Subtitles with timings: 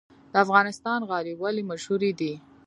[0.31, 2.33] د افغانستان غالۍ ولې مشهورې دي؟